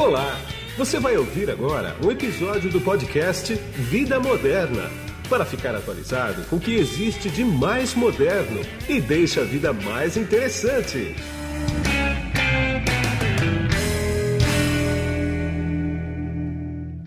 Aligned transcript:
Olá! 0.00 0.32
Você 0.78 0.98
vai 0.98 1.14
ouvir 1.18 1.50
agora 1.50 1.94
um 2.02 2.10
episódio 2.10 2.70
do 2.70 2.80
podcast 2.80 3.52
Vida 3.54 4.18
Moderna 4.18 4.84
para 5.28 5.44
ficar 5.44 5.74
atualizado 5.74 6.42
com 6.48 6.56
o 6.56 6.60
que 6.60 6.74
existe 6.74 7.28
de 7.28 7.44
mais 7.44 7.94
moderno 7.94 8.62
e 8.88 8.98
deixa 8.98 9.42
a 9.42 9.44
vida 9.44 9.74
mais 9.74 10.16
interessante. 10.16 11.14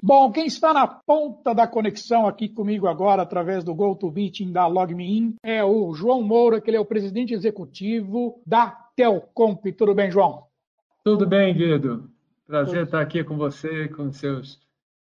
Bom, 0.04 0.32
quem 0.32 0.46
está 0.46 0.72
na 0.72 0.86
ponta 0.86 1.52
da 1.56 1.66
conexão 1.66 2.28
aqui 2.28 2.48
comigo 2.48 2.86
agora, 2.86 3.24
através 3.24 3.64
do 3.64 3.74
GoToMeeting 3.74 4.52
da 4.52 4.68
LogMeIn, 4.68 5.34
é 5.42 5.64
o 5.64 5.96
João 5.96 6.22
Moura, 6.22 6.62
que 6.62 6.70
ele 6.70 6.78
é 6.78 6.80
o 6.80 6.86
presidente 6.86 7.34
executivo 7.34 8.40
da 8.46 8.68
Telcomp. 8.96 9.66
Tudo 9.72 9.96
bem, 9.96 10.12
João? 10.12 10.44
Tudo 11.04 11.26
bem, 11.26 11.56
Guido. 11.56 12.13
Prazer 12.46 12.84
estar 12.84 13.02
aqui 13.02 13.24
com 13.24 13.38
você, 13.38 13.88
com 13.88 14.12
seus, 14.12 14.60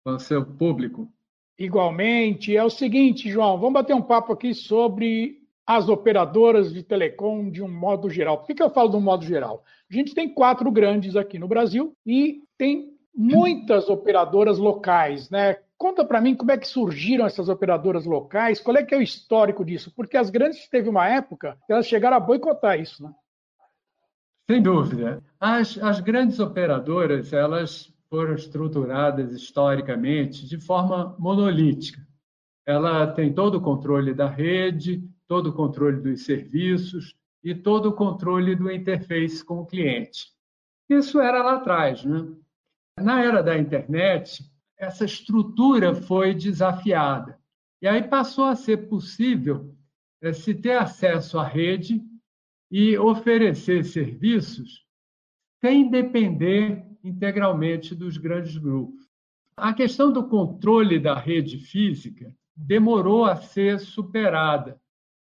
com 0.04 0.18
seu 0.18 0.44
público. 0.44 1.10
Igualmente. 1.58 2.56
É 2.56 2.62
o 2.62 2.70
seguinte, 2.70 3.30
João, 3.30 3.58
vamos 3.58 3.74
bater 3.74 3.94
um 3.94 4.02
papo 4.02 4.32
aqui 4.32 4.54
sobre 4.54 5.42
as 5.66 5.88
operadoras 5.88 6.72
de 6.72 6.82
telecom 6.82 7.50
de 7.50 7.62
um 7.62 7.68
modo 7.68 8.10
geral. 8.10 8.38
Por 8.38 8.46
que, 8.46 8.54
que 8.54 8.62
eu 8.62 8.70
falo 8.70 8.90
de 8.90 8.96
um 8.96 9.00
modo 9.00 9.24
geral? 9.24 9.64
A 9.90 9.94
gente 9.94 10.14
tem 10.14 10.32
quatro 10.32 10.70
grandes 10.70 11.16
aqui 11.16 11.38
no 11.38 11.48
Brasil 11.48 11.96
e 12.06 12.42
tem 12.58 12.92
muitas 13.14 13.88
operadoras 13.88 14.58
locais, 14.58 15.30
né? 15.30 15.56
Conta 15.76 16.04
para 16.04 16.20
mim 16.20 16.34
como 16.34 16.52
é 16.52 16.58
que 16.58 16.68
surgiram 16.68 17.26
essas 17.26 17.48
operadoras 17.48 18.04
locais, 18.04 18.60
qual 18.60 18.76
é 18.76 18.82
que 18.82 18.94
é 18.94 18.98
o 18.98 19.02
histórico 19.02 19.64
disso? 19.64 19.92
Porque 19.94 20.16
as 20.16 20.30
grandes 20.30 20.68
teve 20.68 20.88
uma 20.88 21.08
época 21.08 21.58
que 21.66 21.72
elas 21.72 21.86
chegaram 21.86 22.16
a 22.16 22.20
boicotar 22.20 22.78
isso, 22.80 23.02
né? 23.02 23.12
Sem 24.50 24.62
dúvida. 24.62 25.22
As, 25.40 25.78
as 25.78 26.00
grandes 26.00 26.38
operadoras, 26.38 27.32
elas 27.32 27.92
foram 28.10 28.34
estruturadas 28.34 29.32
historicamente 29.32 30.46
de 30.46 30.58
forma 30.58 31.16
monolítica. 31.18 32.06
Ela 32.66 33.06
tem 33.06 33.32
todo 33.32 33.56
o 33.56 33.60
controle 33.60 34.12
da 34.14 34.28
rede, 34.28 35.02
todo 35.26 35.48
o 35.48 35.52
controle 35.52 36.00
dos 36.00 36.24
serviços 36.24 37.16
e 37.42 37.54
todo 37.54 37.86
o 37.86 37.92
controle 37.92 38.54
do 38.54 38.70
interface 38.70 39.44
com 39.44 39.60
o 39.60 39.66
cliente. 39.66 40.28
Isso 40.88 41.20
era 41.20 41.42
lá 41.42 41.56
atrás. 41.56 42.04
Né? 42.04 42.26
Na 43.00 43.24
era 43.24 43.42
da 43.42 43.58
internet, 43.58 44.44
essa 44.78 45.04
estrutura 45.04 45.94
foi 45.94 46.34
desafiada. 46.34 47.38
E 47.80 47.88
aí 47.88 48.02
passou 48.02 48.44
a 48.44 48.56
ser 48.56 48.88
possível 48.88 49.74
é, 50.22 50.32
se 50.32 50.54
ter 50.54 50.76
acesso 50.76 51.38
à 51.38 51.44
rede 51.44 52.02
e 52.76 52.98
oferecer 52.98 53.84
serviços 53.84 54.84
sem 55.60 55.88
depender 55.88 56.84
integralmente 57.04 57.94
dos 57.94 58.16
grandes 58.16 58.56
grupos. 58.56 59.06
A 59.56 59.72
questão 59.72 60.12
do 60.12 60.26
controle 60.26 60.98
da 60.98 61.16
rede 61.16 61.56
física 61.58 62.34
demorou 62.56 63.26
a 63.26 63.36
ser 63.36 63.78
superada, 63.78 64.76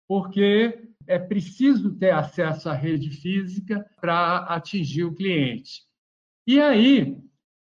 porque 0.06 0.90
é 1.08 1.17
preciso 1.17 1.95
ter 1.95 2.12
acesso 2.12 2.67
à 2.67 2.73
rede 2.73 3.10
física 3.10 3.90
para 4.02 4.40
atingir 4.40 5.06
o 5.06 5.16
cliente. 5.16 5.84
E 6.45 6.60
aí, 6.60 7.17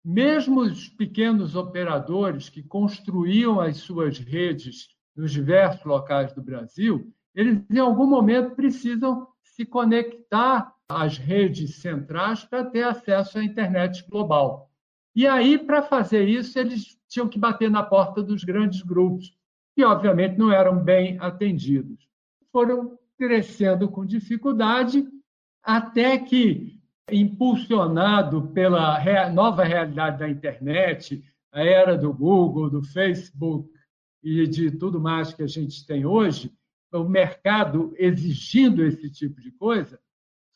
mesmo 0.02 0.62
os 0.62 0.88
pequenos 0.88 1.54
operadores 1.54 2.48
que 2.48 2.62
construíam 2.62 3.60
as 3.60 3.76
suas 3.76 4.18
redes 4.18 4.88
nos 5.14 5.30
diversos 5.30 5.84
locais 5.84 6.32
do 6.32 6.40
Brasil, 6.40 7.12
eles 7.38 7.64
em 7.70 7.78
algum 7.78 8.04
momento 8.04 8.56
precisam 8.56 9.28
se 9.44 9.64
conectar 9.64 10.74
às 10.88 11.18
redes 11.18 11.76
centrais 11.76 12.42
para 12.42 12.64
ter 12.64 12.82
acesso 12.82 13.38
à 13.38 13.44
internet 13.44 14.04
global. 14.10 14.72
E 15.14 15.24
aí, 15.24 15.56
para 15.56 15.80
fazer 15.80 16.28
isso, 16.28 16.58
eles 16.58 16.98
tinham 17.08 17.28
que 17.28 17.38
bater 17.38 17.70
na 17.70 17.84
porta 17.84 18.24
dos 18.24 18.42
grandes 18.42 18.82
grupos, 18.82 19.32
que 19.72 19.84
obviamente 19.84 20.36
não 20.36 20.50
eram 20.50 20.82
bem 20.82 21.16
atendidos. 21.20 22.08
Foram 22.50 22.98
crescendo 23.16 23.88
com 23.88 24.04
dificuldade, 24.04 25.06
até 25.62 26.18
que, 26.18 26.80
impulsionado 27.08 28.48
pela 28.48 28.98
nova 29.30 29.62
realidade 29.62 30.18
da 30.18 30.28
internet, 30.28 31.22
a 31.52 31.62
era 31.62 31.96
do 31.96 32.12
Google, 32.12 32.68
do 32.68 32.82
Facebook 32.82 33.70
e 34.24 34.44
de 34.48 34.72
tudo 34.72 35.00
mais 35.00 35.32
que 35.32 35.44
a 35.44 35.46
gente 35.46 35.86
tem 35.86 36.04
hoje, 36.04 36.52
o 36.92 37.04
mercado 37.04 37.92
exigindo 37.96 38.84
esse 38.84 39.10
tipo 39.10 39.40
de 39.40 39.50
coisa, 39.52 40.00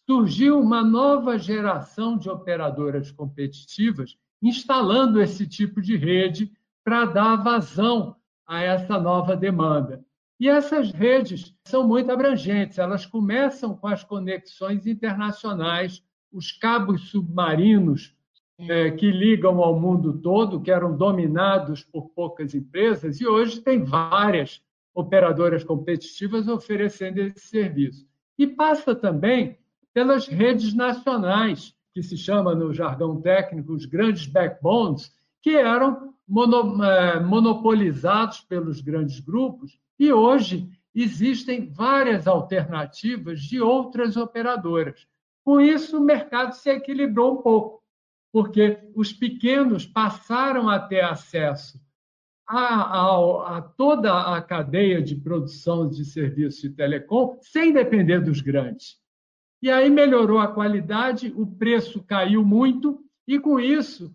surgiu 0.09 0.59
uma 0.59 0.83
nova 0.83 1.39
geração 1.39 2.17
de 2.17 2.29
operadoras 2.29 3.11
competitivas 3.11 4.17
instalando 4.43 5.21
esse 5.21 5.47
tipo 5.47 5.81
de 5.81 5.97
rede 5.97 6.53
para 6.85 7.05
dar 7.05 7.37
vazão 7.37 8.17
a 8.47 8.61
essa 8.61 8.99
nova 8.99 9.37
demanda. 9.37 10.05
E 10.41 10.49
essas 10.49 10.91
redes 10.91 11.55
são 11.65 11.87
muito 11.87 12.11
abrangentes, 12.11 12.79
elas 12.79 13.07
começam 13.07 13.77
com 13.77 13.87
as 13.87 14.03
conexões 14.03 14.87
internacionais, 14.87 16.03
os 16.33 16.51
cabos 16.51 17.11
submarinos 17.11 18.17
é, 18.59 18.91
que 18.91 19.11
ligam 19.11 19.63
ao 19.63 19.79
mundo 19.79 20.19
todo, 20.19 20.61
que 20.61 20.71
eram 20.71 20.97
dominados 20.97 21.85
por 21.85 22.09
poucas 22.11 22.55
empresas, 22.55 23.21
e 23.21 23.27
hoje 23.27 23.61
tem 23.61 23.85
várias 23.85 24.61
operadoras 24.95 25.65
competitivas 25.65 26.49
oferecendo 26.49 27.19
esse 27.19 27.47
serviço. 27.47 28.07
E 28.39 28.47
passa 28.47 28.95
também 28.95 29.59
pelas 29.93 30.27
redes 30.27 30.75
nacionais, 30.75 31.75
que 31.93 32.03
se 32.03 32.17
chama 32.17 32.55
no 32.55 32.73
jargão 32.73 33.21
técnico 33.21 33.73
os 33.73 33.85
grandes 33.85 34.27
backbones, 34.27 35.13
que 35.43 35.51
eram 35.51 36.15
mono, 36.27 36.83
eh, 36.83 37.21
monopolizados 37.21 38.41
pelos 38.41 38.81
grandes 38.81 39.21
grupos, 39.21 39.79
e 39.99 40.13
hoje 40.13 40.69
existem 40.95 41.69
várias 41.71 42.27
alternativas 42.27 43.41
de 43.41 43.61
outras 43.61 44.17
operadoras. 44.17 45.07
Com 45.45 45.61
isso, 45.61 45.99
o 45.99 46.05
mercado 46.05 46.53
se 46.55 46.71
equilibrou 46.71 47.39
um 47.39 47.43
pouco, 47.43 47.83
porque 48.33 48.79
os 48.95 49.13
pequenos 49.13 49.85
passaram 49.85 50.69
a 50.69 50.79
ter 50.79 51.03
acesso 51.03 51.79
a, 52.53 52.83
a, 52.83 53.57
a, 53.57 53.63
toda 53.63 54.37
a 54.37 54.43
cadeia 54.43 55.03
de 55.03 55.17
produção 55.17 55.89
de 55.89 56.05
serviços 56.05 56.61
de 56.61 56.71
telecom 56.71 57.39
sem 57.41 57.73
depender 57.73 58.21
dos 58.21 58.43
grandes. 58.43 58.99
E 59.63 59.71
aí 59.71 59.89
melhorou 59.89 60.39
a 60.39 60.49
qualidade, 60.49 61.33
o 61.35 61.47
preço 61.47 62.03
caiu 62.03 62.45
muito, 62.45 63.01
e 63.27 63.39
com 63.39 63.59
isso, 63.59 64.15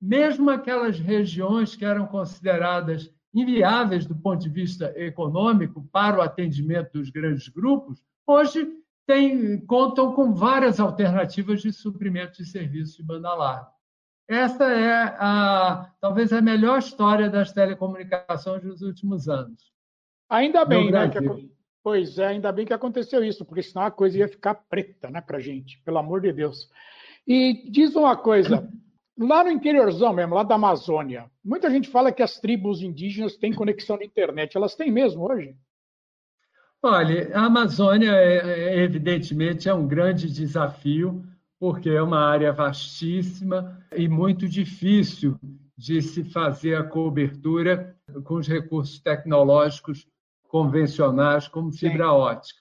mesmo 0.00 0.50
aquelas 0.50 0.98
regiões 0.98 1.74
que 1.74 1.84
eram 1.84 2.06
consideradas 2.06 3.10
inviáveis 3.32 4.04
do 4.04 4.14
ponto 4.14 4.42
de 4.42 4.50
vista 4.50 4.92
econômico 4.96 5.88
para 5.90 6.18
o 6.18 6.22
atendimento 6.22 6.92
dos 6.92 7.08
grandes 7.08 7.48
grupos, 7.48 8.02
hoje 8.26 8.68
tem, 9.06 9.58
contam 9.64 10.12
com 10.12 10.34
várias 10.34 10.78
alternativas 10.80 11.62
de 11.62 11.72
suprimento 11.72 12.42
de 12.42 12.44
serviços 12.44 12.96
de 12.96 13.02
banda 13.02 13.32
larga. 13.32 13.79
Essa 14.30 14.64
é 14.72 14.92
a, 15.18 15.90
talvez 16.00 16.32
a 16.32 16.40
melhor 16.40 16.78
história 16.78 17.28
das 17.28 17.52
telecomunicações 17.52 18.62
dos 18.62 18.80
últimos 18.80 19.28
anos. 19.28 19.72
Ainda 20.28 20.64
bem, 20.64 20.88
né? 20.88 21.08
Que, 21.08 21.50
pois 21.82 22.16
é, 22.16 22.28
ainda 22.28 22.52
bem 22.52 22.64
que 22.64 22.72
aconteceu 22.72 23.24
isso, 23.24 23.44
porque 23.44 23.60
senão 23.60 23.84
a 23.84 23.90
coisa 23.90 24.18
ia 24.18 24.28
ficar 24.28 24.54
preta, 24.54 25.10
né, 25.10 25.20
para 25.20 25.40
gente, 25.40 25.82
pelo 25.84 25.98
amor 25.98 26.20
de 26.20 26.32
Deus. 26.32 26.70
E 27.26 27.68
diz 27.72 27.96
uma 27.96 28.16
coisa, 28.16 28.70
lá 29.18 29.42
no 29.42 29.50
interiorzão 29.50 30.12
mesmo, 30.12 30.36
lá 30.36 30.44
da 30.44 30.54
Amazônia, 30.54 31.28
muita 31.44 31.68
gente 31.68 31.88
fala 31.88 32.12
que 32.12 32.22
as 32.22 32.38
tribos 32.38 32.82
indígenas 32.82 33.36
têm 33.36 33.52
conexão 33.52 33.96
na 33.96 34.04
internet. 34.04 34.56
Elas 34.56 34.76
têm 34.76 34.92
mesmo 34.92 35.28
hoje? 35.28 35.56
Olha, 36.80 37.36
a 37.36 37.46
Amazônia, 37.46 38.12
é, 38.12 38.36
é, 38.36 38.78
evidentemente, 38.78 39.68
é 39.68 39.74
um 39.74 39.88
grande 39.88 40.32
desafio 40.32 41.20
porque 41.60 41.90
é 41.90 42.02
uma 42.02 42.20
área 42.20 42.54
vastíssima 42.54 43.78
e 43.94 44.08
muito 44.08 44.48
difícil 44.48 45.38
de 45.76 46.00
se 46.00 46.24
fazer 46.24 46.74
a 46.74 46.82
cobertura 46.82 47.94
com 48.24 48.36
os 48.36 48.48
recursos 48.48 48.98
tecnológicos 48.98 50.08
convencionais, 50.48 51.46
como 51.46 51.70
fibra 51.70 52.06
sim. 52.06 52.10
ótica. 52.10 52.60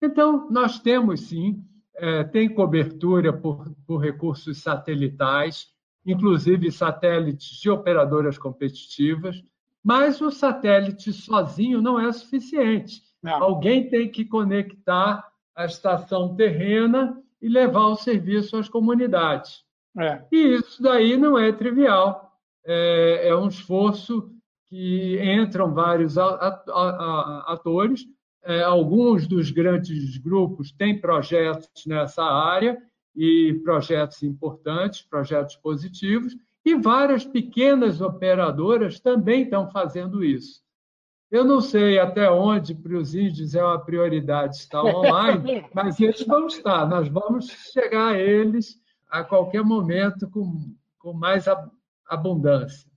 Então, 0.00 0.48
nós 0.48 0.78
temos 0.78 1.22
sim, 1.22 1.60
é, 1.96 2.22
tem 2.22 2.48
cobertura 2.48 3.32
por, 3.32 3.74
por 3.84 3.98
recursos 3.98 4.62
satelitais, 4.62 5.66
inclusive 6.04 6.70
satélites 6.70 7.60
de 7.60 7.68
operadoras 7.68 8.38
competitivas, 8.38 9.42
mas 9.82 10.20
o 10.20 10.30
satélite 10.30 11.12
sozinho 11.12 11.82
não 11.82 11.98
é 11.98 12.12
suficiente. 12.12 13.02
Não. 13.20 13.42
Alguém 13.42 13.88
tem 13.88 14.08
que 14.08 14.24
conectar 14.24 15.26
a 15.54 15.64
estação 15.64 16.36
terrena 16.36 17.20
e 17.40 17.48
levar 17.48 17.86
o 17.86 17.96
serviço 17.96 18.56
às 18.56 18.68
comunidades. 18.68 19.64
É. 19.98 20.22
E 20.30 20.56
isso 20.56 20.82
daí 20.82 21.16
não 21.16 21.38
é 21.38 21.52
trivial. 21.52 22.32
É, 22.64 23.28
é 23.28 23.36
um 23.36 23.48
esforço 23.48 24.30
que 24.68 25.18
entram 25.22 25.72
vários 25.72 26.16
atores. 26.18 28.04
É, 28.44 28.62
alguns 28.62 29.26
dos 29.26 29.50
grandes 29.50 30.18
grupos 30.18 30.70
têm 30.72 31.00
projetos 31.00 31.84
nessa 31.86 32.22
área 32.22 32.78
e 33.14 33.60
projetos 33.64 34.22
importantes, 34.22 35.02
projetos 35.02 35.56
positivos, 35.56 36.36
e 36.64 36.74
várias 36.74 37.24
pequenas 37.24 38.00
operadoras 38.00 39.00
também 39.00 39.42
estão 39.42 39.70
fazendo 39.70 40.22
isso. 40.24 40.65
Eu 41.30 41.44
não 41.44 41.60
sei 41.60 41.98
até 41.98 42.30
onde 42.30 42.74
para 42.74 42.96
os 42.96 43.14
índios 43.14 43.54
é 43.54 43.62
uma 43.62 43.84
prioridade 43.84 44.56
estar 44.56 44.82
online, 44.82 45.66
mas 45.74 45.98
eles 46.00 46.24
vão 46.24 46.46
estar. 46.46 46.86
Nós 46.88 47.08
vamos 47.08 47.48
chegar 47.72 48.14
a 48.14 48.18
eles 48.18 48.80
a 49.08 49.24
qualquer 49.24 49.64
momento 49.64 50.30
com, 50.30 50.72
com 50.98 51.12
mais 51.12 51.46
abundância. 52.08 52.88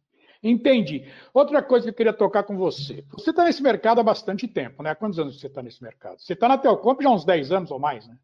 Entendi. 0.41 1.05
Outra 1.33 1.61
coisa 1.61 1.85
que 1.85 1.89
eu 1.89 1.95
queria 1.95 2.13
tocar 2.13 2.43
com 2.43 2.55
você. 2.55 3.03
Você 3.11 3.31
está 3.31 3.43
nesse 3.43 3.61
mercado 3.61 3.99
há 3.99 4.03
bastante 4.03 4.47
tempo, 4.47 4.81
né? 4.81 4.91
Há 4.91 4.95
quantos 4.95 5.19
anos 5.19 5.39
você 5.39 5.47
está 5.47 5.61
nesse 5.61 5.83
mercado? 5.83 6.19
Você 6.19 6.33
está 6.33 6.47
na 6.47 6.57
Telcomp 6.57 7.01
já 7.01 7.09
há 7.09 7.13
uns 7.13 7.25
10 7.25 7.51
anos 7.51 7.71
ou 7.71 7.79
mais, 7.79 8.07
né? 8.07 8.17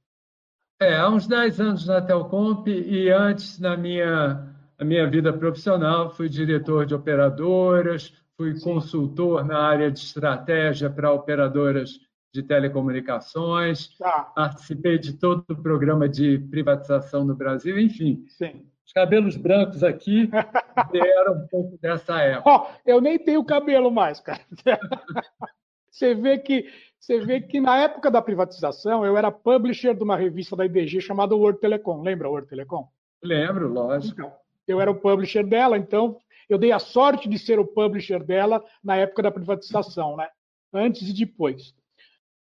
É, 0.80 0.96
há 0.96 1.10
uns 1.10 1.28
10 1.28 1.60
anos 1.60 1.88
na 1.88 2.02
Telcomp 2.02 2.68
e 2.68 3.10
antes, 3.10 3.60
na 3.60 3.76
minha, 3.76 4.56
na 4.78 4.86
minha 4.86 5.10
vida 5.10 5.34
profissional, 5.34 6.10
fui 6.10 6.30
diretor 6.30 6.86
de 6.86 6.94
operadoras, 6.96 8.14
fui 8.38 8.60
consultor 8.60 9.46
na 9.46 9.60
área 9.60 9.92
de 9.92 10.00
estratégia 10.00 10.90
para 10.90 11.12
operadoras 11.12 12.00
de 12.34 12.44
telecomunicações, 12.44 13.96
tá. 13.98 14.32
participei 14.36 14.98
de 14.98 15.14
todo 15.14 15.46
o 15.50 15.62
programa 15.62 16.10
de 16.10 16.38
privatização 16.52 17.24
no 17.24 17.34
Brasil, 17.34 17.80
enfim. 17.80 18.26
Sim. 18.28 18.66
Os 18.86 18.92
cabelos 18.92 19.38
brancos 19.38 19.84
aqui 19.84 20.30
vieram 20.92 21.34
um 21.34 21.48
pouco 21.48 21.78
dessa 21.78 22.20
época. 22.22 22.50
Oh, 22.50 22.68
eu 22.86 23.00
nem 23.00 23.18
tenho 23.18 23.44
cabelo 23.44 23.90
mais, 23.90 24.20
cara. 24.20 24.42
Você 25.90 26.14
vê 26.14 26.38
que 26.38 26.66
você 27.00 27.20
vê 27.20 27.40
que 27.40 27.62
na 27.62 27.78
época 27.78 28.12
da 28.12 28.22
privatização 28.22 29.06
eu 29.06 29.16
era 29.16 29.32
publisher 29.32 29.94
de 29.94 30.04
uma 30.04 30.18
revista 30.18 30.56
da 30.56 30.66
IBG 30.66 31.00
chamada 31.00 31.36
World 31.36 31.60
Telecom. 31.60 32.02
Lembra 32.02 32.28
World 32.28 32.50
Telecom? 32.50 32.90
Lembro, 33.24 33.72
lógico. 33.72 34.20
Então, 34.20 34.34
eu 34.68 34.82
era 34.82 34.92
o 34.92 35.00
publisher 35.00 35.46
dela, 35.46 35.78
então 35.78 36.18
eu 36.50 36.58
dei 36.58 36.72
a 36.72 36.80
sorte 36.80 37.28
de 37.28 37.38
ser 37.40 37.60
o 37.60 37.66
publisher 37.66 38.24
dela 38.24 38.64
na 38.84 38.96
época 38.96 39.24
da 39.24 39.32
privatização, 39.32 40.16
né? 40.16 40.30
Antes 40.74 41.08
e 41.08 41.14
depois. 41.14 41.74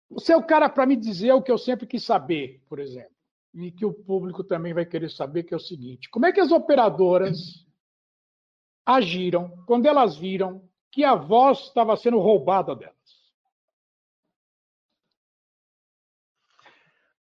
Você 0.09 0.33
é 0.33 0.37
o 0.37 0.43
cara 0.43 0.69
para 0.69 0.85
me 0.85 0.95
dizer 0.95 1.31
o 1.33 1.41
que 1.41 1.51
eu 1.51 1.57
sempre 1.57 1.87
quis 1.87 2.03
saber, 2.03 2.61
por 2.69 2.79
exemplo, 2.79 3.11
e 3.53 3.71
que 3.71 3.85
o 3.85 3.93
público 3.93 4.43
também 4.43 4.73
vai 4.73 4.85
querer 4.85 5.09
saber, 5.09 5.43
que 5.43 5.53
é 5.53 5.57
o 5.57 5.59
seguinte: 5.59 6.09
como 6.09 6.25
é 6.25 6.31
que 6.31 6.39
as 6.39 6.51
operadoras 6.51 7.65
agiram 8.85 9.63
quando 9.65 9.85
elas 9.85 10.17
viram 10.17 10.67
que 10.91 11.03
a 11.03 11.15
voz 11.15 11.59
estava 11.59 11.95
sendo 11.97 12.19
roubada 12.19 12.75
delas? 12.75 12.95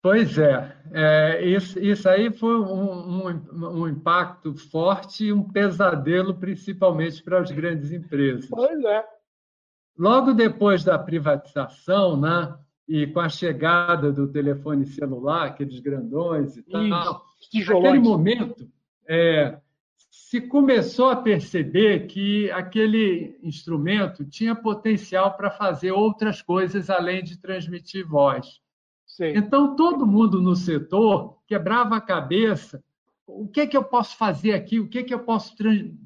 Pois 0.01 0.39
é, 0.39 0.77
é 0.93 1.45
isso, 1.45 1.79
isso, 1.79 2.09
aí 2.09 2.31
foi 2.31 2.59
um, 2.61 3.27
um, 3.27 3.81
um, 3.81 3.89
impacto 3.89 4.55
forte 4.55 5.25
e 5.25 5.33
um 5.33 5.43
pesadelo, 5.43 6.35
principalmente 6.35 7.21
para 7.23 7.41
as 7.41 7.51
grandes 7.51 7.91
empresas. 7.91 8.49
Pois 8.49 8.85
é. 8.85 9.05
Logo 9.99 10.33
depois 10.33 10.85
da 10.85 10.97
privatização, 10.97 12.17
né, 12.17 12.57
e 12.89 13.09
com 13.09 13.19
a 13.19 13.29
chegada 13.29 14.13
do 14.13 14.29
telefone 14.29 14.87
celular, 14.87 15.49
aqueles 15.49 15.81
grandões 15.81 16.57
e 16.57 16.63
tal, 16.63 16.83
naquele 16.83 17.99
momento 17.99 18.71
é, 19.09 19.59
se 20.11 20.41
começou 20.41 21.11
a 21.11 21.17
perceber 21.17 22.07
que 22.07 22.51
aquele 22.53 23.39
instrumento 23.43 24.25
tinha 24.25 24.55
potencial 24.55 25.37
para 25.37 25.51
fazer 25.51 25.91
outras 25.91 26.41
coisas 26.41 26.89
além 26.89 27.25
de 27.25 27.37
transmitir 27.37 28.07
voz. 28.07 28.61
Sim. 29.19 29.33
Então, 29.35 29.75
todo 29.75 30.07
mundo 30.07 30.41
no 30.41 30.55
setor 30.55 31.39
quebrava 31.45 31.97
a 31.97 32.01
cabeça. 32.01 32.81
O 33.27 33.49
que 33.49 33.63
é 33.63 33.67
que 33.67 33.77
eu 33.77 33.83
posso 33.83 34.17
fazer 34.17 34.53
aqui? 34.53 34.79
O 34.79 34.89
que 34.89 35.01
é 35.01 35.03
que 35.03 35.13
eu 35.13 35.19
posso 35.19 35.57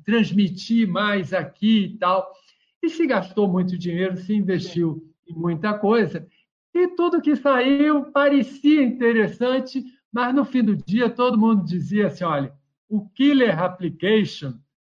transmitir 0.02 0.88
mais 0.88 1.34
aqui 1.34 1.84
e 1.84 1.98
tal? 1.98 2.32
E 2.82 2.88
se 2.88 3.06
gastou 3.06 3.46
muito 3.46 3.76
dinheiro, 3.76 4.16
se 4.16 4.34
investiu 4.34 5.06
em 5.28 5.34
muita 5.34 5.74
coisa. 5.74 6.26
E 6.72 6.88
tudo 6.88 7.20
que 7.20 7.36
saiu 7.36 8.06
parecia 8.12 8.82
interessante, 8.82 9.84
mas 10.10 10.34
no 10.34 10.46
fim 10.46 10.64
do 10.64 10.74
dia 10.74 11.10
todo 11.10 11.38
mundo 11.38 11.62
dizia 11.62 12.06
assim: 12.06 12.24
olha, 12.24 12.50
o 12.88 13.06
killer 13.10 13.62
application 13.62 14.54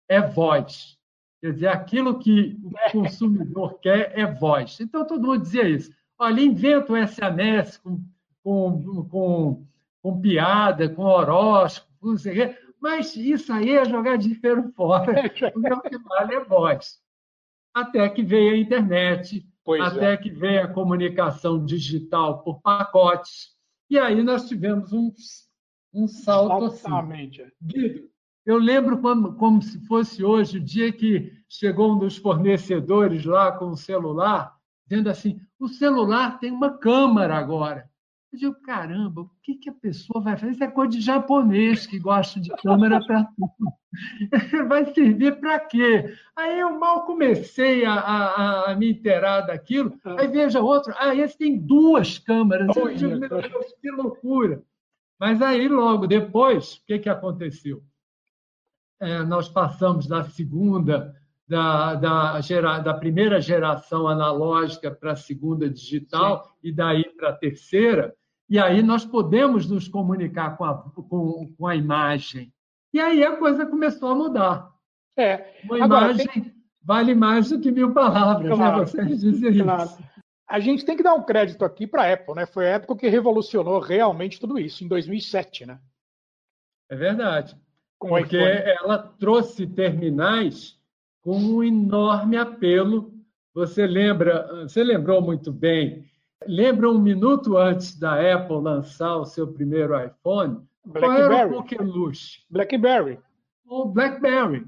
é 0.07 0.21
voz. 0.21 0.97
Quer 1.41 1.51
dizer, 1.51 1.67
aquilo 1.67 2.17
que 2.17 2.57
o 2.63 2.91
consumidor 2.93 3.77
quer 3.81 4.17
é 4.17 4.25
voz. 4.25 4.79
Então 4.79 5.05
todo 5.05 5.27
mundo 5.27 5.41
dizia 5.41 5.67
isso. 5.67 5.91
Olha, 6.17 6.41
inventa 6.41 6.93
o 6.93 7.07
SMS 7.07 7.77
com, 7.77 8.01
com, 8.43 9.07
com, 9.09 9.67
com 10.01 10.21
piada, 10.21 10.87
com 10.89 11.03
horóscopo, 11.03 11.89
não 12.01 12.17
sei 12.17 12.31
o 12.31 12.35
quê. 12.35 12.57
Mas 12.79 13.15
isso 13.15 13.51
aí 13.51 13.71
é 13.71 13.85
jogar 13.85 14.17
dinheiro 14.17 14.71
fora. 14.75 15.11
o 15.55 15.81
que 15.81 15.97
vale 15.97 16.35
é 16.35 16.43
voz. 16.43 16.99
Até 17.73 18.07
que 18.07 18.23
veio 18.23 18.53
a 18.53 18.57
internet, 18.57 19.45
pois 19.63 19.81
até 19.81 20.13
é. 20.13 20.17
que 20.17 20.29
veio 20.29 20.63
a 20.63 20.67
comunicação 20.67 21.65
digital 21.65 22.43
por 22.43 22.61
pacotes. 22.61 23.55
E 23.89 23.99
aí 23.99 24.23
nós 24.23 24.47
tivemos 24.47 24.93
um, 24.93 25.11
um 25.93 26.07
salto 26.07 26.65
assim. 26.65 26.87
Exatamente. 26.87 27.41
assim. 27.41 27.51
Guido, 27.61 28.09
eu 28.45 28.57
lembro 28.57 29.01
como, 29.01 29.33
como 29.33 29.61
se 29.61 29.83
fosse 29.87 30.23
hoje 30.23 30.59
o 30.59 30.63
dia 30.63 30.91
que 30.91 31.33
chegou 31.49 31.93
um 31.93 31.99
dos 31.99 32.15
fornecedores 32.15 33.25
lá 33.25 33.51
com 33.51 33.69
o 33.69 33.77
celular 33.77 34.54
dizendo 34.87 35.09
assim: 35.09 35.39
o 35.59 35.67
celular 35.67 36.39
tem 36.39 36.51
uma 36.51 36.77
câmera 36.77 37.35
agora. 37.35 37.89
Eu 38.35 38.39
digo, 38.39 38.55
caramba, 38.61 39.21
o 39.21 39.31
que, 39.41 39.55
que 39.55 39.69
a 39.69 39.73
pessoa 39.73 40.21
vai 40.21 40.37
fazer? 40.37 40.51
Isso 40.51 40.63
é 40.63 40.67
coisa 40.67 40.91
de 40.91 41.01
japonês 41.01 41.87
que 41.87 41.97
gosta 41.97 42.39
de 42.39 42.49
câmera 42.57 42.99
para 43.05 43.23
tudo. 43.23 43.73
Vai 44.67 44.93
servir 44.93 45.39
para 45.39 45.57
quê? 45.57 46.13
Aí 46.35 46.59
eu 46.59 46.77
mal 46.77 47.05
comecei 47.05 47.85
a, 47.85 47.93
a, 47.93 48.71
a 48.71 48.75
me 48.75 48.91
inteirar 48.91 49.39
daquilo, 49.41 49.97
ah. 50.03 50.17
aí 50.19 50.27
veja 50.27 50.59
outro, 50.59 50.93
ah, 50.97 51.15
esse 51.15 51.37
tem 51.37 51.57
duas 51.57 52.17
câmeras. 52.17 52.75
Eu 52.75 52.93
digo, 52.93 53.17
meu 53.17 53.29
Deus, 53.29 53.73
que 53.81 53.89
loucura! 53.89 54.61
Mas 55.17 55.41
aí, 55.41 55.69
logo 55.69 56.05
depois, 56.05 56.75
o 56.75 56.85
que, 56.85 56.99
que 56.99 57.09
aconteceu? 57.09 57.81
É, 58.99 59.23
nós 59.23 59.47
passamos 59.47 60.07
da 60.07 60.25
segunda 60.25 61.15
da, 61.47 61.95
da, 61.95 62.41
gera, 62.41 62.79
da 62.79 62.93
primeira 62.93 63.39
geração 63.39 64.07
analógica 64.07 64.89
para 64.91 65.11
a 65.11 65.15
segunda 65.15 65.69
digital 65.69 66.43
Sim. 66.43 66.49
e 66.63 66.71
daí 66.71 67.03
para 67.15 67.29
a 67.29 67.35
terceira, 67.35 68.15
e 68.49 68.59
aí 68.59 68.81
nós 68.81 69.05
podemos 69.05 69.69
nos 69.69 69.87
comunicar 69.87 70.57
com 70.57 70.63
a, 70.63 70.75
com, 70.75 71.53
com 71.57 71.67
a 71.67 71.75
imagem. 71.75 72.51
E 72.93 72.99
aí 72.99 73.23
a 73.23 73.35
coisa 73.37 73.65
começou 73.65 74.09
a 74.09 74.15
mudar. 74.15 74.71
É. 75.17 75.61
Uma 75.63 75.83
Agora, 75.83 76.05
imagem 76.11 76.27
tem... 76.27 76.53
vale 76.81 77.15
mais 77.15 77.49
do 77.49 77.59
que 77.59 77.71
mil 77.71 77.93
palavras, 77.93 78.49
né? 78.49 78.55
claro. 78.55 78.79
né? 78.79 78.85
Vocês 78.85 79.21
dizem 79.21 79.63
claro. 79.63 79.83
isso. 79.83 80.03
A 80.47 80.59
gente 80.59 80.85
tem 80.85 80.95
que 80.95 81.03
dar 81.03 81.15
um 81.15 81.23
crédito 81.23 81.65
aqui 81.65 81.87
para 81.87 82.03
a 82.03 82.13
Apple, 82.13 82.35
né? 82.35 82.45
Foi 82.45 82.71
a 82.71 82.75
Apple 82.75 82.95
que 82.95 83.07
revolucionou 83.07 83.79
realmente 83.79 84.39
tudo 84.39 84.59
isso, 84.59 84.83
em 84.83 84.87
2007, 84.87 85.65
né? 85.65 85.79
É 86.89 86.95
verdade. 86.95 87.57
Com 87.97 88.09
Porque 88.09 88.37
ela 88.37 88.99
trouxe 88.99 89.65
terminais 89.65 90.79
com 91.25 91.39
um 91.39 91.63
enorme 91.63 92.37
apelo. 92.37 93.11
Você 93.55 93.87
lembra, 93.87 94.47
você 94.61 94.83
lembrou 94.83 95.21
muito 95.23 95.51
bem. 95.51 96.05
Lembra 96.45 96.91
um 96.91 96.99
minuto 96.99 97.57
antes 97.57 97.99
da 97.99 98.13
Apple 98.35 98.61
lançar 98.61 99.17
o 99.17 99.25
seu 99.25 99.47
primeiro 99.47 99.99
iPhone? 99.99 100.59
Blackberry. 100.85 101.27
Qual 101.27 101.31
era 101.31 101.47
o 101.47 101.63
Coqueluche? 101.63 102.43
Blackberry. 102.47 103.19
O 103.65 103.85
Blackberry. 103.85 104.67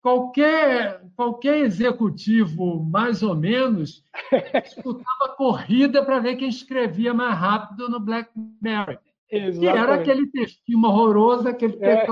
Qualquer, 0.00 1.02
qualquer 1.14 1.58
executivo, 1.58 2.82
mais 2.82 3.22
ou 3.22 3.34
menos, 3.34 4.02
disputava 4.64 5.34
corrida 5.36 6.02
para 6.02 6.20
ver 6.20 6.36
quem 6.36 6.48
escrevia 6.48 7.12
mais 7.12 7.36
rápido 7.36 7.90
no 7.90 8.00
Blackberry. 8.00 8.98
Exatamente. 9.30 9.64
E 9.64 9.66
era 9.66 9.94
aquele 9.96 10.26
textinho 10.28 10.86
horroroso, 10.86 11.48
aquele 11.48 11.76
é. 11.84 12.06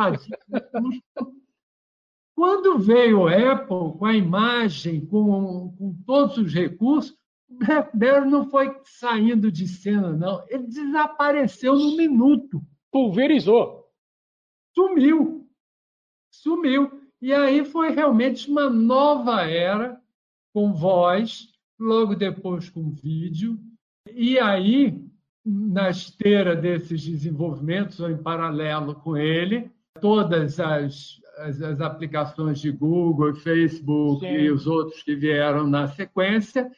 Quando 2.35 2.79
veio 2.79 3.21
o 3.21 3.29
Apple 3.29 3.97
com 3.99 4.05
a 4.05 4.14
imagem, 4.14 5.07
com, 5.07 5.73
com 5.79 5.97
todos 6.05 6.37
os 6.37 6.53
recursos, 6.53 7.17
o 7.49 7.59
BlackBerry 7.59 8.29
não 8.29 8.50
foi 8.50 8.76
saindo 8.85 9.53
de 9.53 9.69
cena, 9.69 10.12
não. 10.12 10.45
Ele 10.49 10.64
desapareceu 10.64 11.76
no 11.76 11.97
minuto. 11.97 12.61
Pulverizou. 12.91 13.85
Sumiu. 14.75 15.49
Sumiu. 16.33 16.91
E 17.23 17.33
aí 17.33 17.64
foi 17.64 17.91
realmente 17.91 18.50
uma 18.50 18.69
nova 18.69 19.43
era, 19.43 20.00
com 20.53 20.75
voz, 20.75 21.49
logo 21.79 22.17
depois 22.17 22.69
com 22.69 22.91
vídeo. 22.91 23.59
E 24.12 24.38
aí, 24.38 25.00
na 25.45 25.91
esteira 25.91 26.57
desses 26.57 27.03
desenvolvimentos, 27.03 28.00
ou 28.00 28.11
em 28.11 28.21
paralelo 28.21 28.97
com 28.97 29.17
ele, 29.17 29.71
todas 30.00 30.59
as 30.59 31.21
as, 31.38 31.61
as 31.61 31.81
aplicações 31.81 32.61
de 32.61 32.71
Google, 32.71 33.35
Facebook 33.35 34.21
Sim. 34.21 34.33
e 34.33 34.50
os 34.50 34.67
outros 34.67 35.03
que 35.03 35.14
vieram 35.14 35.67
na 35.67 35.88
sequência, 35.88 36.71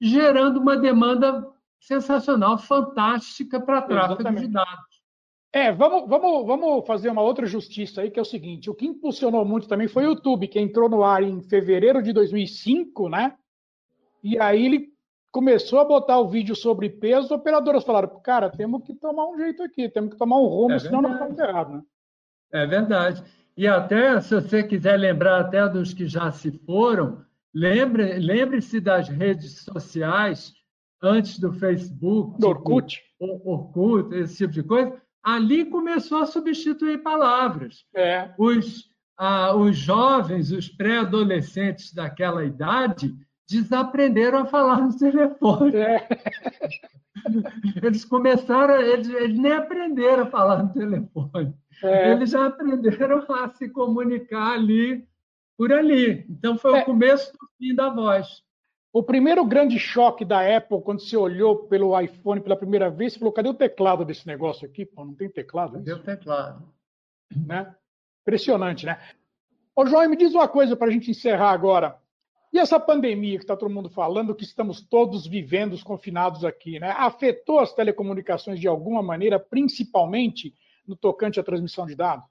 gerando 0.00 0.60
uma 0.60 0.76
demanda 0.76 1.46
sensacional, 1.80 2.58
fantástica 2.58 3.60
para 3.60 3.82
tráfego 3.82 4.20
Exatamente. 4.20 4.46
de 4.46 4.52
dados. 4.52 4.98
É, 5.52 5.72
vamos, 5.72 6.08
vamos, 6.08 6.46
vamos 6.46 6.86
fazer 6.86 7.08
uma 7.08 7.22
outra 7.22 7.46
justiça 7.46 8.02
aí, 8.02 8.10
que 8.10 8.18
é 8.18 8.22
o 8.22 8.24
seguinte: 8.24 8.68
o 8.68 8.74
que 8.74 8.86
impulsionou 8.86 9.44
muito 9.44 9.66
também 9.66 9.88
foi 9.88 10.04
o 10.04 10.10
YouTube, 10.10 10.48
que 10.48 10.60
entrou 10.60 10.88
no 10.88 11.02
ar 11.02 11.22
em 11.22 11.40
fevereiro 11.40 12.02
de 12.02 12.12
2005, 12.12 13.08
né? 13.08 13.34
E 14.22 14.38
aí 14.38 14.66
ele 14.66 14.92
começou 15.30 15.80
a 15.80 15.84
botar 15.84 16.18
o 16.18 16.28
vídeo 16.28 16.54
sobre 16.54 16.90
peso, 16.90 17.26
as 17.26 17.30
operadoras 17.30 17.84
falaram, 17.84 18.08
cara, 18.20 18.50
temos 18.50 18.82
que 18.84 18.94
tomar 18.94 19.26
um 19.28 19.38
jeito 19.38 19.62
aqui, 19.62 19.88
temos 19.88 20.10
que 20.10 20.18
tomar 20.18 20.36
um 20.36 20.46
rumo, 20.46 20.74
é 20.74 20.78
senão 20.78 21.00
não 21.00 21.12
estamos 21.12 21.38
errado, 21.38 21.72
né? 21.74 21.82
É 22.52 22.66
verdade. 22.66 23.22
E 23.58 23.66
até, 23.66 24.20
se 24.20 24.32
você 24.32 24.62
quiser 24.62 24.96
lembrar 24.96 25.40
até 25.40 25.68
dos 25.68 25.92
que 25.92 26.06
já 26.06 26.30
se 26.30 26.52
foram, 26.64 27.24
lembre-se 27.52 28.20
lembre 28.20 28.80
das 28.80 29.08
redes 29.08 29.64
sociais 29.64 30.54
antes 31.02 31.40
do 31.40 31.52
Facebook, 31.52 32.38
do 32.38 32.46
Orkut. 32.46 32.94
Tipo, 32.94 33.42
Orkut, 33.44 34.14
esse 34.14 34.36
tipo 34.36 34.52
de 34.52 34.62
coisa, 34.62 35.02
ali 35.24 35.64
começou 35.64 36.18
a 36.18 36.26
substituir 36.26 37.02
palavras. 37.02 37.84
É. 37.96 38.32
Os, 38.38 38.88
ah, 39.18 39.52
os 39.56 39.76
jovens, 39.76 40.52
os 40.52 40.68
pré-adolescentes 40.68 41.92
daquela 41.92 42.44
idade, 42.44 43.12
desaprenderam 43.48 44.40
a 44.40 44.46
falar 44.46 44.82
no 44.82 44.96
telefone. 44.96 45.76
É. 45.76 46.06
Eles 47.82 48.04
começaram, 48.04 48.80
eles, 48.80 49.08
eles, 49.08 49.38
nem 49.38 49.52
aprenderam 49.52 50.24
a 50.24 50.26
falar 50.26 50.62
no 50.62 50.72
telefone. 50.72 51.54
É. 51.82 52.12
Eles 52.12 52.30
já 52.30 52.46
aprenderam 52.46 53.24
a 53.28 53.48
se 53.50 53.68
comunicar 53.70 54.52
ali, 54.52 55.06
por 55.56 55.72
ali. 55.72 56.26
Então, 56.28 56.58
foi 56.58 56.78
é. 56.78 56.82
o 56.82 56.84
começo 56.84 57.32
do 57.32 57.48
fim 57.58 57.74
da 57.74 57.88
voz. 57.88 58.42
O 58.92 59.02
primeiro 59.02 59.44
grande 59.44 59.78
choque 59.78 60.24
da 60.24 60.56
Apple, 60.56 60.82
quando 60.82 61.00
você 61.00 61.16
olhou 61.16 61.68
pelo 61.68 61.98
iPhone 62.00 62.40
pela 62.40 62.56
primeira 62.56 62.90
vez, 62.90 63.12
você 63.12 63.18
falou: 63.18 63.32
cadê 63.32 63.48
o 63.48 63.54
teclado 63.54 64.04
desse 64.04 64.26
negócio 64.26 64.66
aqui? 64.66 64.84
Pô, 64.84 65.04
não 65.04 65.14
tem 65.14 65.28
teclado? 65.28 65.74
Cadê 65.74 65.92
o 65.92 66.02
teclado? 66.02 66.68
Né? 67.46 67.74
Impressionante, 68.22 68.86
né? 68.86 68.98
Ô, 69.76 69.86
João, 69.86 70.08
me 70.08 70.16
diz 70.16 70.34
uma 70.34 70.48
coisa 70.48 70.74
para 70.74 70.88
a 70.88 70.90
gente 70.90 71.10
encerrar 71.10 71.50
agora. 71.50 71.98
E 72.52 72.58
essa 72.58 72.80
pandemia 72.80 73.36
que 73.36 73.44
está 73.44 73.56
todo 73.56 73.72
mundo 73.72 73.90
falando, 73.90 74.34
que 74.34 74.44
estamos 74.44 74.80
todos 74.80 75.26
vivendo 75.26 75.74
os 75.74 75.82
confinados 75.82 76.44
aqui, 76.44 76.80
né? 76.80 76.94
Afetou 76.96 77.58
as 77.58 77.74
telecomunicações 77.74 78.58
de 78.58 78.66
alguma 78.66 79.02
maneira, 79.02 79.38
principalmente 79.38 80.54
no 80.86 80.96
tocante 80.96 81.38
à 81.38 81.42
transmissão 81.42 81.86
de 81.86 81.94
dados? 81.94 82.26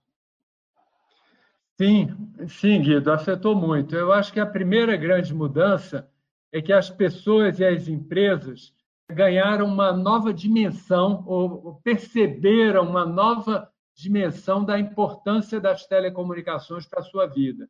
Sim, 1.79 2.07
sim, 2.47 2.81
Guido, 2.81 3.11
afetou 3.11 3.55
muito. 3.55 3.95
Eu 3.95 4.11
acho 4.11 4.33
que 4.33 4.39
a 4.39 4.45
primeira 4.45 4.97
grande 4.97 5.33
mudança 5.33 6.09
é 6.51 6.59
que 6.59 6.73
as 6.73 6.89
pessoas 6.89 7.59
e 7.59 7.65
as 7.65 7.87
empresas 7.87 8.73
ganharam 9.07 9.67
uma 9.67 9.93
nova 9.93 10.33
dimensão 10.33 11.23
ou 11.27 11.75
perceberam 11.83 12.89
uma 12.89 13.05
nova 13.05 13.71
dimensão 13.95 14.65
da 14.65 14.79
importância 14.79 15.59
das 15.61 15.85
telecomunicações 15.85 16.87
para 16.87 17.01
a 17.01 17.03
sua 17.03 17.27
vida 17.27 17.69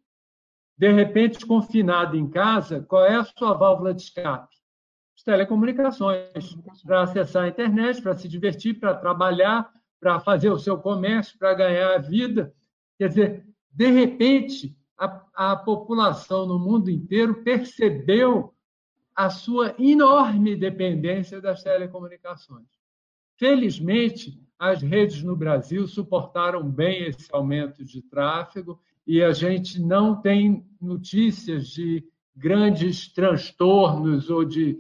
de 0.78 0.92
repente 0.92 1.46
confinado 1.46 2.16
em 2.16 2.30
casa, 2.30 2.82
qual 2.82 3.04
é 3.04 3.16
a 3.16 3.24
sua 3.24 3.54
válvula 3.54 3.94
de 3.94 4.04
escape? 4.04 4.56
As 5.16 5.24
telecomunicações, 5.24 6.56
para 6.86 7.02
acessar 7.02 7.46
a 7.46 7.48
internet, 7.48 8.02
para 8.02 8.16
se 8.16 8.28
divertir, 8.28 8.80
para 8.80 8.94
trabalhar, 8.94 9.72
para 10.00 10.20
fazer 10.20 10.52
o 10.52 10.60
seu 10.60 10.78
comércio, 10.78 11.38
para 11.40 11.56
ganhar 11.56 11.96
a 11.96 11.98
vida. 11.98 12.54
Quer 13.00 13.10
dizer, 13.10 13.48
de 13.72 13.88
repente, 13.90 14.78
a, 14.96 15.52
a 15.52 15.56
população 15.56 16.46
no 16.46 16.60
mundo 16.60 16.92
inteiro 16.92 17.44
percebeu 17.44 18.54
a 19.16 19.32
sua 19.32 19.74
enorme 19.80 20.56
dependência 20.56 21.42
das 21.42 21.64
telecomunicações. 21.64 22.68
Felizmente, 23.36 24.40
as 24.60 24.84
redes 24.84 25.24
no 25.24 25.36
Brasil 25.36 25.88
suportaram 25.88 26.70
bem 26.70 27.08
esse 27.08 27.28
aumento 27.32 27.84
de 27.84 28.04
tráfego 28.04 28.80
e 29.08 29.24
a 29.24 29.32
gente 29.32 29.82
não 29.82 30.22
tem 30.22 30.66
notícias 30.82 31.70
de 31.70 32.04
grandes 32.36 33.08
transtornos 33.08 34.30
ou 34.30 34.44
de 34.44 34.78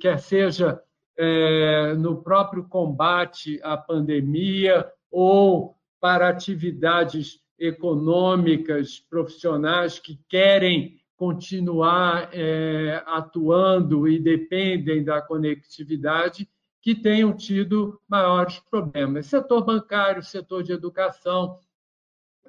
quer 0.00 0.18
seja 0.18 0.82
é, 1.16 1.94
no 1.94 2.22
próprio 2.22 2.64
combate 2.64 3.60
à 3.62 3.76
pandemia 3.76 4.90
ou 5.10 5.76
para 6.00 6.28
atividades 6.28 7.40
econômicas, 7.58 9.00
profissionais 9.00 9.98
que 9.98 10.18
querem 10.28 10.96
continuar 11.16 12.30
é, 12.32 13.02
atuando 13.04 14.08
e 14.08 14.18
dependem 14.18 15.02
da 15.02 15.20
conectividade, 15.20 16.48
que 16.80 16.94
tenham 16.94 17.32
tido 17.32 18.00
maiores 18.08 18.60
problemas. 18.70 19.26
Setor 19.26 19.64
bancário, 19.64 20.22
setor 20.22 20.62
de 20.62 20.72
educação, 20.72 21.58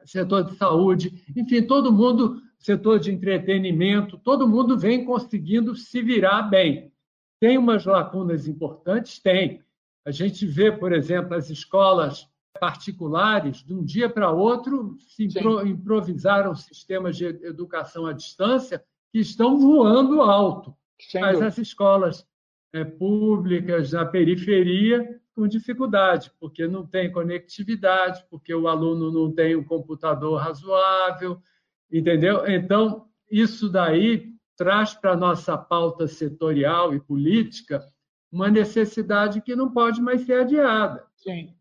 setor 0.06 0.44
de 0.44 0.56
saúde, 0.56 1.24
enfim, 1.36 1.62
todo 1.62 1.92
mundo, 1.92 2.42
setor 2.58 3.00
de 3.00 3.12
entretenimento, 3.12 4.18
todo 4.18 4.48
mundo 4.48 4.78
vem 4.78 5.06
conseguindo 5.06 5.76
se 5.76 6.02
virar 6.02 6.44
bem. 6.44 6.92
Tem 7.40 7.58
umas 7.58 7.86
lacunas 7.86 8.48
importantes? 8.48 9.20
Tem. 9.20 9.62
A 10.06 10.12
gente 10.12 10.46
vê, 10.46 10.72
por 10.72 10.92
exemplo, 10.92 11.36
as 11.36 11.50
escolas 11.50 12.28
particulares, 12.60 13.64
de 13.64 13.74
um 13.74 13.84
dia 13.84 14.10
para 14.10 14.32
outro, 14.32 14.98
se 15.00 15.26
impro 15.26 15.66
improvisaram 15.66 16.54
sistemas 16.56 17.16
de 17.16 17.26
educação 17.26 18.06
à 18.06 18.14
distância 18.14 18.84
que 19.12 19.20
estão 19.20 19.58
voando 19.58 20.22
alto. 20.22 20.76
Mas 21.16 21.42
as 21.42 21.58
escolas 21.58 22.28
é, 22.74 22.84
públicas 22.84 23.94
na 23.94 24.06
periferia 24.06 25.20
com 25.40 25.48
dificuldade, 25.48 26.30
porque 26.38 26.68
não 26.68 26.86
tem 26.86 27.10
conectividade, 27.10 28.26
porque 28.30 28.54
o 28.54 28.68
aluno 28.68 29.10
não 29.10 29.34
tem 29.34 29.56
um 29.56 29.64
computador 29.64 30.38
razoável, 30.38 31.42
entendeu? 31.90 32.46
Então, 32.46 33.08
isso 33.32 33.70
daí 33.70 34.34
traz 34.58 34.94
para 34.94 35.14
a 35.14 35.16
nossa 35.16 35.58
pauta 35.58 36.10
setorial 36.10 36.94
e 36.94 37.00
política 37.00 37.82
uma 38.30 38.52
necessidade 38.52 39.40
que 39.40 39.56
não 39.56 39.72
pode 39.72 40.02
mais 40.02 40.26
ser 40.26 40.42
adiada. 40.42 41.06
Sim, 41.16 41.56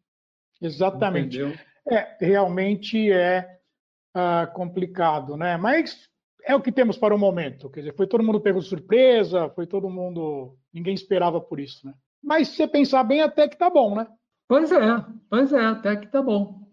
exatamente. 0.60 1.38
Entendeu? 1.38 1.56
É, 1.88 2.16
realmente 2.20 3.12
é 3.12 3.60
uh, 4.16 4.52
complicado, 4.54 5.36
né? 5.36 5.56
Mas 5.56 6.10
é 6.42 6.52
o 6.56 6.60
que 6.60 6.72
temos 6.72 6.98
para 6.98 7.14
o 7.14 7.18
momento. 7.18 7.70
Quer 7.70 7.80
dizer, 7.80 7.94
foi 7.94 8.08
todo 8.08 8.24
mundo 8.24 8.40
pego 8.40 8.58
de 8.58 8.66
surpresa, 8.66 9.48
foi 9.50 9.68
todo 9.68 9.88
mundo. 9.88 10.58
Ninguém 10.74 10.94
esperava 10.94 11.40
por 11.40 11.60
isso, 11.60 11.86
né? 11.86 11.94
Mas 12.22 12.48
se 12.48 12.56
você 12.56 12.66
pensar 12.66 13.04
bem, 13.04 13.22
até 13.22 13.48
que 13.48 13.56
tá 13.56 13.70
bom, 13.70 13.94
né? 13.94 14.06
Pois 14.48 14.72
é, 14.72 15.04
pois 15.28 15.52
é, 15.52 15.64
até 15.64 15.96
que 15.96 16.06
tá 16.06 16.22
bom. 16.22 16.66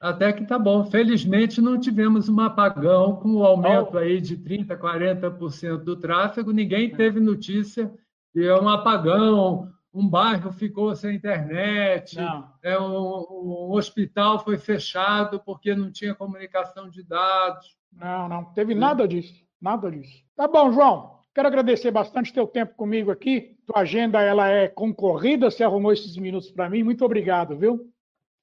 Até 0.00 0.32
que 0.32 0.46
tá 0.46 0.58
bom. 0.58 0.84
Felizmente 0.86 1.60
não 1.60 1.78
tivemos 1.78 2.28
um 2.28 2.40
apagão 2.40 3.16
com 3.16 3.34
o 3.34 3.44
aumento 3.44 3.98
aí 3.98 4.20
de 4.20 4.36
30%, 4.38 4.78
40% 4.78 5.78
do 5.78 5.96
tráfego. 5.96 6.52
Ninguém 6.52 6.90
teve 6.90 7.20
notícia 7.20 7.92
de 8.34 8.50
um 8.52 8.68
apagão, 8.68 9.70
um 9.92 10.08
bairro 10.08 10.52
ficou 10.52 10.94
sem 10.94 11.16
internet, 11.16 12.16
é, 12.62 12.78
um, 12.78 12.94
um, 12.94 13.72
hospital 13.72 14.38
foi 14.38 14.56
fechado 14.56 15.40
porque 15.40 15.74
não 15.74 15.90
tinha 15.90 16.14
comunicação 16.14 16.88
de 16.88 17.02
dados. 17.02 17.76
Não, 17.92 18.28
não, 18.28 18.44
teve 18.52 18.74
nada 18.74 19.06
disso, 19.06 19.44
nada 19.60 19.90
disso. 19.90 20.24
Tá 20.36 20.46
bom, 20.46 20.72
João. 20.72 21.19
Quero 21.34 21.46
agradecer 21.46 21.90
bastante 21.90 22.32
teu 22.32 22.46
tempo 22.46 22.74
comigo 22.74 23.10
aqui. 23.10 23.56
Tua 23.66 23.82
agenda 23.82 24.20
ela 24.20 24.48
é 24.48 24.66
concorrida, 24.66 25.50
você 25.50 25.62
arrumou 25.62 25.92
esses 25.92 26.16
minutos 26.16 26.50
para 26.50 26.68
mim. 26.68 26.82
Muito 26.82 27.04
obrigado, 27.04 27.56
viu? 27.56 27.88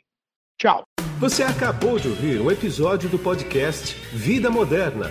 Tchau. 0.57 0.85
Você 1.19 1.43
acabou 1.43 1.99
de 1.99 2.09
ouvir 2.09 2.41
um 2.41 2.51
episódio 2.51 3.09
do 3.09 3.19
podcast 3.19 3.95
Vida 4.13 4.51
Moderna. 4.51 5.11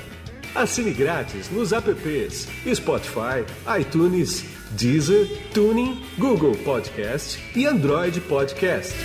Assine 0.56 0.94
grátis 0.94 1.50
nos 1.52 1.74
apps 1.74 2.48
Spotify, 2.74 3.44
iTunes, 3.80 4.44
Deezer, 4.72 5.28
Tuning, 5.54 6.02
Google 6.18 6.56
Podcast 6.64 7.38
e 7.56 7.66
Android 7.66 8.20
Podcast. 8.22 8.96